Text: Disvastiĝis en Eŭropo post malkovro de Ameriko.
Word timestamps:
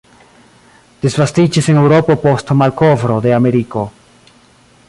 Disvastiĝis 1.05 1.69
en 1.73 1.81
Eŭropo 1.83 2.17
post 2.25 2.53
malkovro 2.63 3.19
de 3.27 3.37
Ameriko. 3.41 3.89